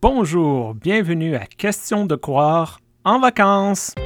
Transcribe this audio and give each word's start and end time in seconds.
Bonjour, 0.00 0.74
bienvenue 0.74 1.34
à 1.34 1.44
Question 1.44 2.06
de 2.06 2.14
croire 2.14 2.78
en 3.04 3.18
vacances. 3.18 3.96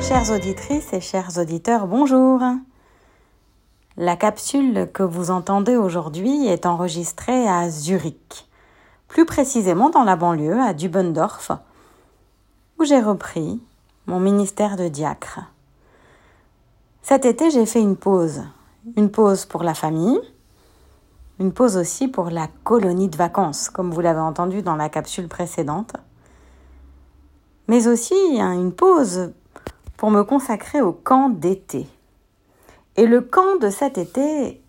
Chères 0.00 0.30
auditrices 0.34 0.94
et 0.94 1.02
chers 1.02 1.36
auditeurs, 1.36 1.86
bonjour. 1.86 2.40
La 3.98 4.16
capsule 4.16 4.88
que 4.94 5.02
vous 5.02 5.30
entendez 5.30 5.76
aujourd'hui 5.76 6.46
est 6.46 6.64
enregistrée 6.64 7.46
à 7.46 7.68
Zurich, 7.68 8.48
plus 9.08 9.26
précisément 9.26 9.90
dans 9.90 10.04
la 10.04 10.16
banlieue, 10.16 10.62
à 10.62 10.72
Dubendorf, 10.72 11.52
où 12.78 12.84
j'ai 12.86 13.02
repris 13.02 13.60
mon 14.06 14.20
ministère 14.20 14.78
de 14.78 14.88
diacre. 14.88 15.40
Cet 17.08 17.24
été, 17.24 17.52
j'ai 17.52 17.66
fait 17.66 17.80
une 17.80 17.94
pause. 17.94 18.42
Une 18.96 19.12
pause 19.12 19.44
pour 19.44 19.62
la 19.62 19.74
famille, 19.74 20.18
une 21.38 21.52
pause 21.52 21.76
aussi 21.76 22.08
pour 22.08 22.30
la 22.30 22.48
colonie 22.64 23.08
de 23.08 23.16
vacances, 23.16 23.68
comme 23.68 23.92
vous 23.92 24.00
l'avez 24.00 24.18
entendu 24.18 24.60
dans 24.60 24.74
la 24.74 24.88
capsule 24.88 25.28
précédente, 25.28 25.92
mais 27.68 27.86
aussi 27.86 28.16
une 28.40 28.72
pause 28.72 29.32
pour 29.96 30.10
me 30.10 30.24
consacrer 30.24 30.80
au 30.80 30.90
camp 30.90 31.28
d'été. 31.28 31.86
Et 32.96 33.06
le 33.06 33.20
camp 33.20 33.54
de 33.60 33.70
cet 33.70 33.98
été 33.98 34.60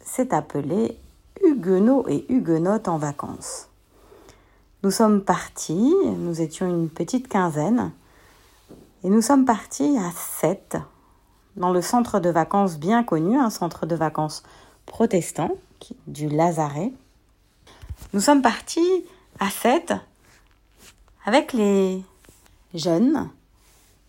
s'est 0.00 0.34
appelé 0.34 0.98
Huguenots 1.44 2.04
et 2.08 2.26
Huguenotes 2.32 2.88
en 2.88 2.98
vacances. 2.98 3.68
Nous 4.82 4.90
sommes 4.90 5.22
partis, 5.22 5.94
nous 6.16 6.40
étions 6.40 6.66
une 6.66 6.88
petite 6.88 7.28
quinzaine, 7.28 7.92
et 9.04 9.08
nous 9.08 9.22
sommes 9.22 9.44
partis 9.44 9.96
à 9.98 10.10
Sète, 10.10 10.76
dans 11.60 11.70
le 11.70 11.82
centre 11.82 12.18
de 12.18 12.30
vacances 12.30 12.78
bien 12.78 13.04
connu, 13.04 13.38
un 13.38 13.50
centre 13.50 13.86
de 13.86 13.94
vacances 13.94 14.42
protestant 14.86 15.50
du 16.06 16.28
Lazaret. 16.28 16.90
Nous 18.12 18.20
sommes 18.20 18.42
partis 18.42 19.04
à 19.38 19.50
Sète 19.50 19.92
avec 21.24 21.52
les 21.52 22.02
jeunes 22.74 23.28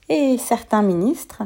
et 0.09 0.37
certains 0.37 0.81
ministres 0.81 1.43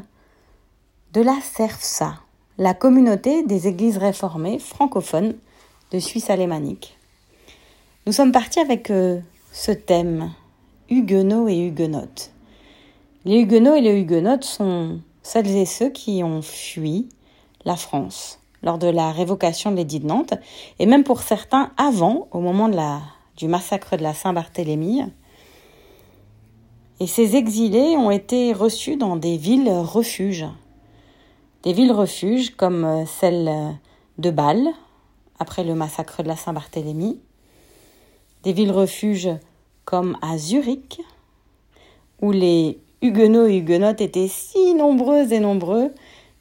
de 1.13 1.21
la 1.21 1.39
CERFSA, 1.41 2.19
la 2.57 2.73
communauté 2.73 3.43
des 3.43 3.67
églises 3.67 3.97
réformées 3.97 4.59
francophones 4.59 5.35
de 5.91 5.99
Suisse 5.99 6.29
alémanique. 6.29 6.97
Nous 8.05 8.13
sommes 8.13 8.31
partis 8.31 8.59
avec 8.59 8.91
euh, 8.91 9.19
ce 9.51 9.71
thème, 9.71 10.31
Huguenots 10.89 11.47
et 11.47 11.57
Huguenotes. 11.57 12.31
Les 13.23 13.39
Huguenots 13.39 13.73
et 13.73 13.81
les 13.81 13.99
Huguenotes 13.99 14.43
sont 14.43 14.99
celles 15.25 15.55
et 15.55 15.65
ceux 15.65 15.89
qui 15.89 16.23
ont 16.23 16.43
fui 16.43 17.09
la 17.65 17.75
France 17.75 18.39
lors 18.61 18.77
de 18.77 18.87
la 18.87 19.11
révocation 19.11 19.71
de 19.71 19.77
l'édit 19.77 19.99
de 19.99 20.05
Nantes, 20.05 20.35
et 20.77 20.85
même 20.85 21.03
pour 21.03 21.21
certains 21.21 21.71
avant, 21.77 22.27
au 22.31 22.39
moment 22.41 22.69
du 23.35 23.47
massacre 23.47 23.97
de 23.97 24.03
la 24.03 24.13
Saint-Barthélemy. 24.13 25.01
Et 26.99 27.07
ces 27.07 27.35
exilés 27.35 27.97
ont 27.97 28.11
été 28.11 28.53
reçus 28.53 28.97
dans 28.97 29.15
des 29.15 29.37
villes 29.37 29.69
refuges. 29.69 30.45
Des 31.63 31.73
villes 31.73 31.91
refuges 31.91 32.55
comme 32.55 33.05
celle 33.07 33.77
de 34.19 34.29
Bâle, 34.29 34.67
après 35.39 35.63
le 35.63 35.73
massacre 35.73 36.21
de 36.21 36.27
la 36.27 36.35
Saint-Barthélemy. 36.35 37.19
Des 38.43 38.53
villes 38.53 38.71
refuges 38.71 39.29
comme 39.85 40.17
à 40.21 40.37
Zurich, 40.37 41.01
où 42.21 42.31
les 42.31 42.79
Huguenots 43.01 43.47
et 43.47 43.57
Huguenotes 43.57 44.01
étaient 44.01 44.27
si 44.27 44.73
nombreux 44.73 45.31
et 45.31 45.39
nombreux 45.39 45.91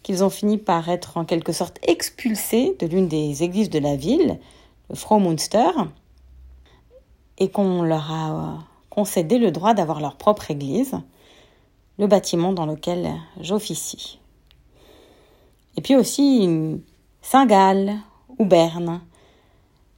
qu'ils 0.02 0.22
ont 0.22 0.30
fini 0.30 0.58
par 0.58 0.88
être 0.88 1.16
en 1.16 1.24
quelque 1.24 1.52
sorte 1.52 1.78
expulsés 1.86 2.76
de 2.78 2.86
l'une 2.86 3.08
des 3.08 3.42
églises 3.42 3.70
de 3.70 3.78
la 3.78 3.96
ville, 3.96 4.38
le 4.90 4.94
Fromünster, 4.94 5.70
et 7.38 7.48
qu'on 7.48 7.82
leur 7.82 8.12
a 8.12 8.58
concédé 8.90 9.38
le 9.38 9.50
droit 9.50 9.74
d'avoir 9.74 10.00
leur 10.00 10.16
propre 10.16 10.50
église, 10.50 10.94
le 11.98 12.06
bâtiment 12.06 12.52
dans 12.52 12.66
lequel 12.66 13.14
j'officie. 13.40 14.20
Et 15.76 15.80
puis 15.80 15.96
aussi 15.96 16.78
Saint-Gall 17.22 17.94
ou 18.38 18.44
Berne. 18.44 19.00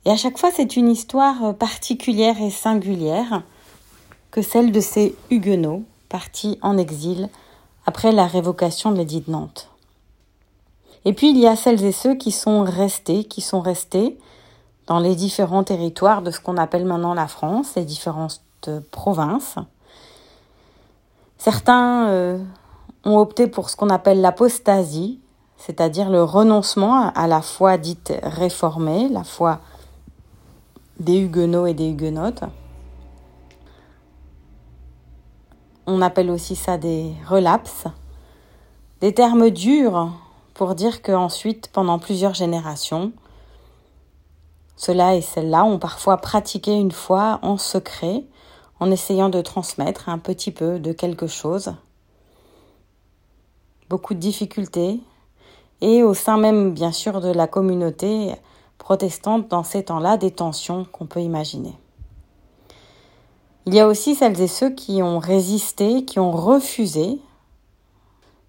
Et 0.05 0.11
à 0.11 0.17
chaque 0.17 0.39
fois, 0.39 0.51
c'est 0.51 0.77
une 0.77 0.89
histoire 0.89 1.55
particulière 1.57 2.41
et 2.41 2.51
singulière 2.51 3.43
que 4.31 4.41
celle 4.41 4.73
de 4.73 4.81
ces 4.81 5.15
Huguenots 5.31 5.83
partis 6.09 6.59
en 6.63 6.79
exil 6.79 7.29
après 7.87 8.13
la 8.13 8.27
révocation 8.27 8.93
de 8.93 8.99
l'édit 8.99 9.21
de 9.21 9.31
Nantes. 9.31 9.71
Et 11.05 11.13
puis 11.13 11.31
il 11.31 11.39
y 11.39 11.47
a 11.47 11.55
celles 11.55 11.85
et 11.85 11.93
ceux 11.93 12.15
qui 12.15 12.33
sont 12.33 12.65
restés, 12.65 13.25
qui 13.25 13.41
sont 13.41 13.61
restés 13.61 14.19
dans 14.87 14.99
les 14.99 15.15
différents 15.15 15.65
territoires 15.65 16.23
de 16.23 16.31
ce 16.31 16.41
qu'on 16.41 16.57
appelle 16.57 16.85
maintenant 16.85 17.15
la 17.15 17.29
France, 17.29 17.75
les 17.77 17.85
différentes 17.85 18.41
provinces. 18.91 19.57
Certains 21.39 22.09
euh, 22.09 22.39
ont 23.05 23.19
opté 23.19 23.47
pour 23.47 23.71
ce 23.71 23.77
qu'on 23.77 23.91
appelle 23.91 24.21
l'apostasie, 24.21 25.21
c'est-à-dire 25.59 26.11
le 26.11 26.23
renoncement 26.23 27.13
à 27.15 27.27
la 27.27 27.41
foi 27.43 27.79
dite 27.79 28.13
réformée, 28.23 29.09
la 29.09 29.25
foi 29.25 29.61
des 30.99 31.19
Huguenots 31.19 31.67
et 31.67 31.75
des 31.75 31.89
Huguenotes. 31.89 32.43
On 35.87 36.03
appelle 36.03 36.31
aussi 36.31 36.57
ça 36.57 36.79
des 36.79 37.15
relapses, 37.29 37.85
des 39.01 39.15
termes 39.15 39.51
durs 39.51 40.11
pour 40.53 40.75
dire 40.75 41.01
qu'ensuite, 41.01 41.69
pendant 41.69 41.99
plusieurs 41.99 42.35
générations, 42.35 43.13
cela 44.77 45.15
et 45.15 45.23
celle-là 45.23 45.65
ont 45.65 45.79
parfois 45.79 46.17
pratiqué 46.17 46.75
une 46.75 46.91
foi 46.91 47.39
en 47.43 47.57
secret, 47.57 48.25
en 48.81 48.91
essayant 48.91 49.29
de 49.29 49.41
transmettre 49.41 50.09
un 50.09 50.19
petit 50.19 50.51
peu 50.51 50.81
de 50.81 50.93
quelque 50.93 51.27
chose. 51.27 51.75
Beaucoup 53.89 54.15
de 54.15 54.19
difficultés, 54.19 55.01
et 55.81 56.03
au 56.03 56.15
sein 56.15 56.37
même, 56.37 56.73
bien 56.73 56.93
sûr, 56.93 57.21
de 57.21 57.31
la 57.31 57.47
communauté 57.47 58.35
protestante 58.79 59.49
dans 59.49 59.63
ces 59.63 59.85
temps-là, 59.85 60.17
des 60.17 60.31
tensions 60.31 60.85
qu'on 60.85 61.07
peut 61.07 61.21
imaginer. 61.21 61.79
Il 63.69 63.75
y 63.75 63.81
a 63.81 63.89
aussi 63.89 64.15
celles 64.15 64.41
et 64.41 64.47
ceux 64.47 64.71
qui 64.71 65.03
ont 65.03 65.19
résisté, 65.19 66.05
qui 66.05 66.21
ont 66.21 66.31
refusé 66.31 67.19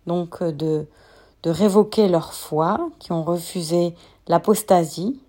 donc 0.05 0.44
euh, 0.44 0.51
de, 0.51 0.85
de 1.41 1.50
révoquer 1.50 2.07
leur 2.07 2.33
foi, 2.33 2.89
qui 3.00 3.11
ont 3.11 3.23
refusé 3.23 3.95
l'apostasie. 4.27 5.19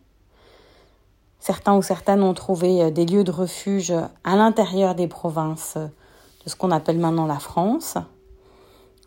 Certains 1.41 1.75
ou 1.75 1.83
certaines 1.83 2.23
ont 2.23 2.35
trouvé 2.35 2.83
euh, 2.83 2.91
des 2.91 3.07
lieux 3.07 3.25
de 3.25 3.31
refuge 3.31 3.91
à 4.25 4.37
l'intérieur 4.37 4.95
des 4.95 5.09
provinces 5.09 5.75
euh, 5.79 5.87
de 6.45 6.51
ce 6.51 6.55
qu'on 6.55 6.71
appelle 6.71 6.99
maintenant 6.99 7.27
la 7.27 7.39
France, 7.39 7.97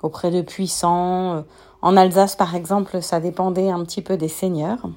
auprès 0.02 0.31
de 0.31 0.41
puissants. 0.41 1.44
En 1.84 1.96
Alsace, 1.96 2.36
par 2.36 2.56
exemple, 2.56 3.03
ça 3.03 3.20
dépendait 3.20 3.70
un 3.70 3.84
petit 3.84 4.02
peu 4.02 4.18
des 4.18 4.28
seigneurs. 4.28 4.90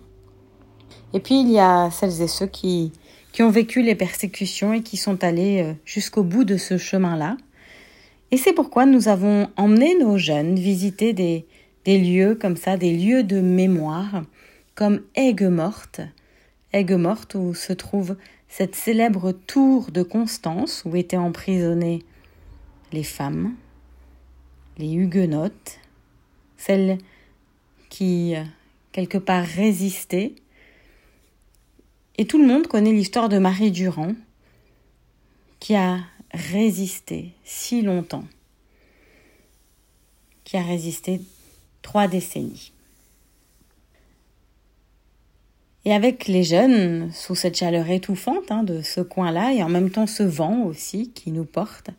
Et 1.13 1.21
puis, 1.21 1.41
il 1.41 1.51
y 1.51 1.61
a 1.61 1.91
celles 1.91 2.23
et 2.23 2.29
ceux 2.29 2.47
qui, 2.47 2.93
qui 3.35 3.43
ont 3.43 3.51
vécu 3.51 3.83
les 3.83 3.97
persécutions 3.97 4.75
et 4.75 4.83
qui 4.83 4.97
sont 4.97 5.25
allés 5.25 5.61
euh, 5.61 5.73
jusqu'au 5.85 6.23
bout 6.23 6.45
de 6.45 6.57
ce 6.57 6.79
chemin-là. 6.79 7.37
Et 8.31 8.37
c'est 8.37 8.53
pourquoi 8.53 8.87
nous 8.87 9.09
avons 9.09 9.51
emmené 9.57 9.99
nos 9.99 10.17
jeunes 10.17 10.55
visiter 10.55 11.13
des, 11.13 11.45
des 11.85 11.99
lieux 11.99 12.39
comme 12.41 12.57
ça, 12.57 12.77
des 12.77 12.97
lieux 12.97 13.25
de 13.25 13.41
mémoire, 13.41 14.23
comme 14.77 15.03
Aigues-Mortes. 15.17 16.01
Aigues-Mortes 16.73 17.35
où 17.35 17.55
se 17.55 17.73
trouve 17.73 18.17
cette 18.47 18.77
célèbre 18.77 19.33
tour 19.33 19.91
de 19.91 20.05
Constance 20.05 20.85
où 20.85 20.95
étaient 20.95 21.17
emprisonnées 21.17 22.05
les 22.93 23.03
femmes, 23.03 23.55
les 24.79 24.93
huguenotes, 24.93 25.81
celles 26.57 26.99
qui, 27.89 28.37
euh, 28.37 28.45
quelque 28.93 29.19
part, 29.19 29.45
résistaient 29.45 30.35
et 32.17 32.27
tout 32.27 32.39
le 32.39 32.47
monde 32.47 32.67
connaît 32.67 32.93
l'histoire 32.93 33.29
de 33.29 33.39
Marie 33.39 33.71
Durand, 33.71 34.15
qui 35.61 35.75
a 35.75 35.99
résisté 36.33 37.33
si 37.45 37.83
longtemps, 37.83 38.25
qui 40.45 40.57
a 40.57 40.63
résisté 40.63 41.21
trois 41.83 42.09
décennies. 42.09 42.73
Et 45.87 45.93
avec 45.93 46.29
les 46.29 46.45
jeunes, 46.45 47.11
sous 47.13 47.35
cette 47.35 47.57
chaleur 47.57 47.91
étouffante 47.91 48.51
hein, 48.51 48.63
de 48.63 48.81
ce 48.81 49.01
coin-là, 49.01 49.53
et 49.53 49.63
en 49.63 49.69
même 49.69 49.91
temps 49.91 50.07
ce 50.07 50.23
vent 50.23 50.63
aussi 50.63 51.11
qui 51.11 51.31
nous 51.31 51.45
porte, 51.45 51.91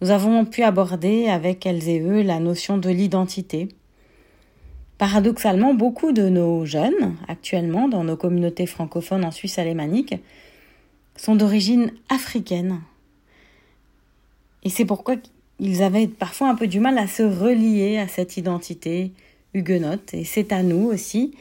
nous 0.00 0.10
avons 0.10 0.44
pu 0.44 0.64
aborder 0.64 1.28
avec 1.28 1.64
elles 1.64 1.88
et 1.88 2.00
eux 2.00 2.22
la 2.22 2.40
notion 2.40 2.78
de 2.78 2.90
l'identité, 2.90 3.68
Paradoxalement, 5.02 5.74
beaucoup 5.74 6.12
de 6.12 6.28
nos 6.28 6.64
jeunes, 6.64 7.16
actuellement, 7.26 7.88
dans 7.88 8.04
nos 8.04 8.16
communautés 8.16 8.66
francophones 8.66 9.24
en 9.24 9.32
Suisse 9.32 9.58
alémanique, 9.58 10.14
sont 11.16 11.34
d'origine 11.34 11.92
africaine. 12.08 12.80
Et 14.62 14.70
c'est 14.70 14.84
pourquoi 14.84 15.16
ils 15.58 15.82
avaient 15.82 16.06
parfois 16.06 16.50
un 16.50 16.54
peu 16.54 16.68
du 16.68 16.78
mal 16.78 16.98
à 16.98 17.08
se 17.08 17.24
relier 17.24 17.98
à 17.98 18.06
cette 18.06 18.36
identité 18.36 19.10
huguenote. 19.54 20.14
Et 20.14 20.22
c'est 20.22 20.52
à 20.52 20.62
nous 20.62 20.86
aussi 20.86 21.34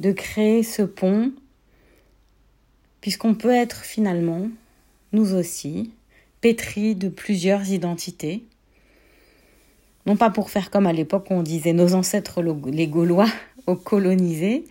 de 0.00 0.10
créer 0.10 0.64
ce 0.64 0.82
pont, 0.82 1.30
puisqu'on 3.00 3.36
peut 3.36 3.54
être 3.54 3.84
finalement, 3.84 4.48
nous 5.12 5.34
aussi, 5.34 5.92
pétris 6.40 6.96
de 6.96 7.08
plusieurs 7.08 7.70
identités. 7.70 8.42
Non 10.06 10.16
pas 10.16 10.30
pour 10.30 10.50
faire 10.50 10.70
comme 10.70 10.86
à 10.86 10.92
l'époque 10.92 11.26
on 11.30 11.42
disait 11.42 11.72
nos 11.72 11.94
ancêtres 11.94 12.42
les 12.42 12.88
Gaulois 12.88 13.30
aux 13.66 13.76
colonisés, 13.76 14.64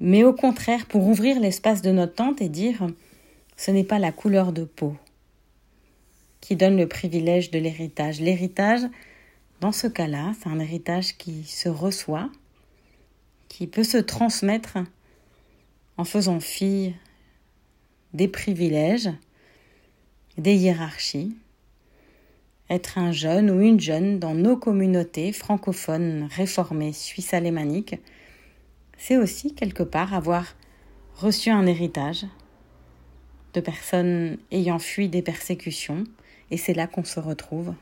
mais 0.00 0.24
au 0.24 0.32
contraire 0.32 0.86
pour 0.86 1.06
ouvrir 1.06 1.40
l'espace 1.40 1.82
de 1.82 1.90
notre 1.90 2.14
tente 2.14 2.42
et 2.42 2.48
dire 2.48 2.86
ce 3.56 3.70
n'est 3.70 3.84
pas 3.84 3.98
la 3.98 4.12
couleur 4.12 4.52
de 4.52 4.64
peau 4.64 4.94
qui 6.46 6.54
donne 6.54 6.76
le 6.76 6.86
privilège 6.86 7.50
de 7.50 7.58
l'héritage. 7.58 8.20
L'héritage, 8.20 8.82
dans 9.60 9.72
ce 9.72 9.88
cas-là, 9.88 10.32
c'est 10.38 10.48
un 10.48 10.60
héritage 10.60 11.16
qui 11.16 11.42
se 11.42 11.68
reçoit, 11.68 12.30
qui 13.48 13.66
peut 13.66 13.82
se 13.82 13.96
transmettre 13.96 14.78
en 15.96 16.04
faisant 16.04 16.38
fi 16.38 16.94
des 18.12 18.28
privilèges, 18.28 19.10
des 20.38 20.54
hiérarchies. 20.54 21.36
Être 22.68 22.98
un 22.98 23.12
jeune 23.12 23.50
ou 23.50 23.60
une 23.60 23.78
jeune 23.78 24.18
dans 24.18 24.34
nos 24.34 24.56
communautés 24.56 25.32
francophones 25.32 26.28
réformées 26.34 26.92
suisses 26.92 27.32
alémaniques, 27.32 27.96
c'est 28.98 29.16
aussi 29.16 29.54
quelque 29.54 29.82
part 29.82 30.14
avoir 30.14 30.56
reçu 31.16 31.50
un 31.50 31.66
héritage 31.66 32.26
de 33.54 33.60
personnes 33.60 34.36
ayant 34.50 34.78
fui 34.78 35.08
des 35.08 35.22
persécutions, 35.22 36.04
et 36.50 36.56
c'est 36.56 36.74
là 36.74 36.86
qu'on 36.86 37.04
se 37.04 37.20
retrouve, 37.20 37.74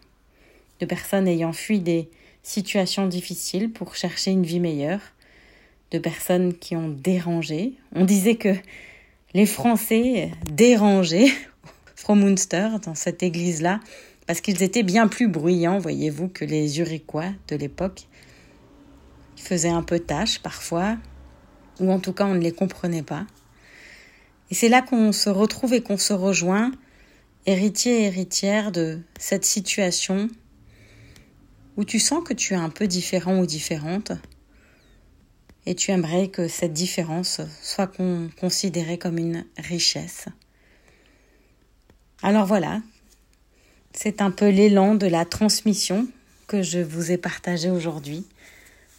de 0.80 0.86
personnes 0.86 1.26
ayant 1.28 1.52
fui 1.52 1.80
des 1.80 2.08
situations 2.42 3.06
difficiles 3.06 3.72
pour 3.72 3.96
chercher 3.96 4.30
une 4.30 4.44
vie 4.44 4.60
meilleure, 4.60 5.00
de 5.90 5.98
personnes 5.98 6.54
qui 6.54 6.76
ont 6.76 6.88
dérangé. 6.88 7.74
On 7.94 8.04
disait 8.04 8.36
que 8.36 8.54
les 9.32 9.46
Français 9.46 10.30
dérangeaient 10.52 11.32
Munster 12.08 12.68
dans 12.84 12.94
cette 12.94 13.22
église-là, 13.22 13.80
parce 14.26 14.40
qu'ils 14.40 14.62
étaient 14.62 14.82
bien 14.82 15.08
plus 15.08 15.28
bruyants, 15.28 15.78
voyez-vous, 15.78 16.28
que 16.28 16.44
les 16.44 16.78
Uriquois 16.80 17.32
de 17.48 17.56
l'époque. 17.56 18.08
Ils 19.36 19.42
faisaient 19.42 19.68
un 19.68 19.82
peu 19.82 19.98
tâche 19.98 20.40
parfois, 20.40 20.96
ou 21.80 21.90
en 21.90 21.98
tout 21.98 22.12
cas 22.12 22.26
on 22.26 22.34
ne 22.34 22.40
les 22.40 22.52
comprenait 22.52 23.02
pas. 23.02 23.26
Et 24.50 24.54
c'est 24.54 24.68
là 24.68 24.82
qu'on 24.82 25.12
se 25.12 25.28
retrouve 25.30 25.74
et 25.74 25.82
qu'on 25.82 25.98
se 25.98 26.12
rejoint 26.12 26.72
héritier 27.46 28.00
et 28.00 28.04
héritière 28.04 28.72
de 28.72 29.00
cette 29.18 29.44
situation 29.44 30.28
où 31.76 31.84
tu 31.84 31.98
sens 31.98 32.22
que 32.24 32.32
tu 32.32 32.54
es 32.54 32.56
un 32.56 32.70
peu 32.70 32.86
différent 32.86 33.38
ou 33.38 33.46
différente 33.46 34.12
et 35.66 35.74
tu 35.74 35.90
aimerais 35.90 36.28
que 36.28 36.46
cette 36.46 36.72
différence 36.72 37.40
soit 37.62 37.90
considérée 38.38 38.98
comme 38.98 39.18
une 39.18 39.44
richesse. 39.58 40.26
Alors 42.22 42.46
voilà, 42.46 42.80
c'est 43.94 44.20
un 44.20 44.30
peu 44.30 44.48
l'élan 44.48 44.94
de 44.94 45.06
la 45.06 45.24
transmission 45.24 46.06
que 46.46 46.62
je 46.62 46.80
vous 46.80 47.12
ai 47.12 47.16
partagé 47.16 47.70
aujourd'hui. 47.70 48.26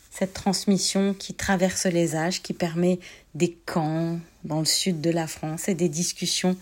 Cette 0.09 0.33
transmission 0.33 1.13
qui 1.13 1.33
traverse 1.33 1.86
les 1.86 2.15
âges, 2.15 2.42
qui 2.42 2.53
permet 2.53 3.00
des 3.36 3.51
camps 3.65 4.18
dans 4.45 4.59
le 4.59 4.65
sud 4.65 5.01
de 5.01 5.09
la 5.09 5.27
France 5.27 5.68
et 5.68 5.75
des 5.75 5.89
discussions 5.89 6.56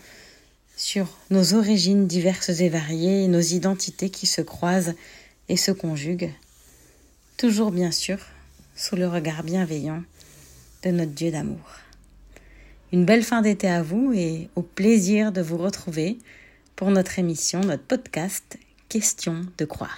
sur 0.75 1.07
nos 1.29 1.53
origines 1.53 2.07
diverses 2.07 2.49
et 2.49 2.69
variées 2.69 3.23
et 3.23 3.27
nos 3.27 3.39
identités 3.39 4.09
qui 4.09 4.25
se 4.25 4.41
croisent 4.41 4.95
et 5.47 5.55
se 5.55 5.71
conjuguent, 5.71 6.33
toujours 7.37 7.71
bien 7.71 7.91
sûr 7.91 8.17
sous 8.75 8.95
le 8.95 9.07
regard 9.07 9.43
bienveillant 9.43 10.01
de 10.83 10.89
notre 10.89 11.11
Dieu 11.11 11.29
d'amour. 11.29 11.77
Une 12.91 13.05
belle 13.05 13.23
fin 13.23 13.43
d'été 13.43 13.67
à 13.67 13.83
vous 13.83 14.11
et 14.13 14.49
au 14.55 14.63
plaisir 14.63 15.31
de 15.31 15.41
vous 15.41 15.57
retrouver 15.57 16.17
pour 16.75 16.91
notre 16.91 17.19
émission, 17.19 17.61
notre 17.61 17.83
podcast 17.83 18.57
Question 18.89 19.41
de 19.57 19.65
croire. 19.65 19.97